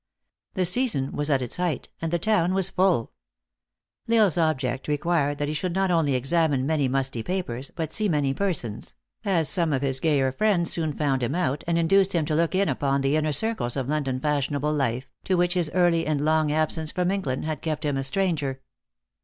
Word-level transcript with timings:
The 0.55 0.65
season 0.65 1.11
was 1.11 1.29
at 1.29 1.43
its 1.43 1.57
height, 1.57 1.87
and 2.01 2.11
the 2.11 2.17
town 2.17 2.55
was 2.55 2.69
full. 2.69 3.11
L 4.09 4.17
Isle 4.23 4.25
s 4.25 4.35
object 4.35 4.87
required 4.87 5.37
that 5.37 5.47
he 5.47 5.53
should 5.53 5.75
not 5.75 5.91
only 5.91 6.15
examine 6.15 6.65
many 6.65 6.87
musty 6.87 7.21
papers, 7.21 7.69
but 7.75 7.93
see 7.93 8.09
many 8.09 8.33
persons; 8.33 8.95
as 9.23 9.47
some 9.47 9.71
of 9.71 9.83
his 9.83 9.99
gayer 9.99 10.31
friends 10.31 10.71
soon 10.71 10.91
found 10.91 11.21
him 11.21 11.35
out, 11.35 11.63
and 11.67 11.77
induced 11.77 12.13
him 12.13 12.25
to 12.25 12.33
look 12.35 12.55
in 12.55 12.67
upon 12.67 13.01
the 13.01 13.15
inner 13.15 13.31
circles 13.31 13.77
of 13.77 13.87
Lon 13.89 14.01
don 14.01 14.19
fashionable 14.19 14.73
life, 14.75 15.07
to 15.25 15.35
which 15.35 15.53
his 15.53 15.69
early 15.71 16.07
and 16.07 16.19
long 16.19 16.51
ab 16.51 16.71
sence 16.71 16.91
from 16.91 17.11
England 17.11 17.45
had 17.45 17.61
kept 17.61 17.85
him 17.85 17.95
a 17.95 18.03
stranger. 18.03 18.59